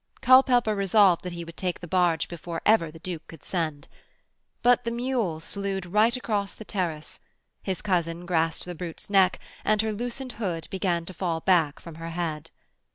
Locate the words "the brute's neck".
8.65-9.37